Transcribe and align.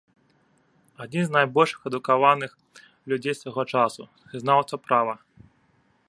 Адзін 1.03 1.23
з 1.25 1.31
найбольш 1.37 1.71
адукаваных 1.89 2.51
людзей 3.13 3.35
свайго 3.39 3.63
часу, 3.75 4.03
знаўца 4.41 4.75
права. 4.87 5.13